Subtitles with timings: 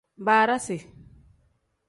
[0.27, 0.77] Barasi.